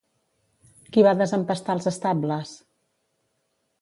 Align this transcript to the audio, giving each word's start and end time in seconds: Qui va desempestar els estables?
Qui 0.95 1.03
va 1.07 1.13
desempestar 1.19 1.75
els 1.79 1.91
estables? 1.93 2.57